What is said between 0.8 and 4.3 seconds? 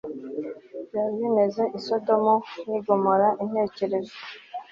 byari bimeze i Sodomu ni Gomora Intekerezo